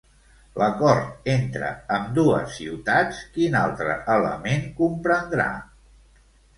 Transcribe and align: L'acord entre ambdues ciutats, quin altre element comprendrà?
L'acord 0.61 1.29
entre 1.33 1.69
ambdues 1.99 2.57
ciutats, 2.57 3.23
quin 3.37 3.61
altre 3.63 4.01
element 4.19 4.69
comprendrà? 4.85 5.51